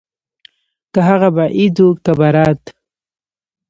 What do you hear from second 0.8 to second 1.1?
که